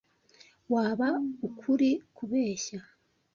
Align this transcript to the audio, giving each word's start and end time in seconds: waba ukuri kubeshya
waba 0.73 1.09
ukuri 1.47 1.89
kubeshya 2.15 2.79